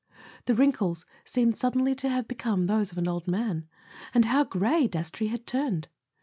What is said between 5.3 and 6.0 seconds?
turned!